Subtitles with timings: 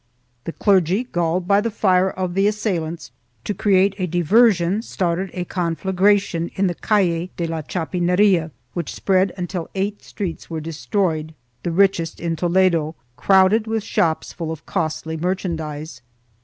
[0.45, 3.11] The clergy, galled by the fire of the assailants,
[3.43, 8.95] to create a diversion, started a con flagration in the calle de la Chapineria, which
[8.95, 14.65] spread until eight streets were destroyed— the richest in Toledo, crowded with shops; full of
[14.65, 16.01] costly merchandise.